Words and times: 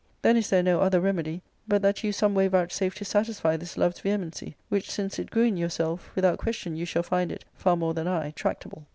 Then 0.23 0.35
is 0.35 0.47
'^ 0.47 0.49
there 0.49 0.63
no 0.63 0.81
other 0.81 0.99
remedy, 0.99 1.43
but 1.67 1.83
that 1.83 2.03
you 2.03 2.11
some 2.11 2.33
way 2.33 2.47
vouchsafe 2.47 2.95
to 2.95 3.05
satisfy 3.05 3.55
this 3.55 3.77
love's 3.77 3.99
vehemency, 3.99 4.55
which 4.67 4.89
since 4.89 5.19
it 5.19 5.29
grew 5.29 5.43
in 5.43 5.57
yourself, 5.57 6.09
without 6.15 6.39
question 6.39 6.75
you 6.75 6.85
shall 6.85 7.03
find 7.03 7.31
it, 7.31 7.45
far 7.53 7.77
more 7.77 7.93
than 7.93 8.07
I, 8.07 8.31
tractable." 8.31 8.87